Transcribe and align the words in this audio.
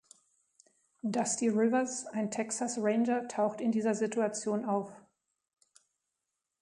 Dusty 1.07 1.47
Rivers, 1.49 2.07
ein 2.07 2.31
Texas 2.31 2.79
Ranger, 2.79 3.27
taucht 3.27 3.61
in 3.61 3.71
dieser 3.71 3.93
Situation 3.93 4.65
auf. 4.65 4.91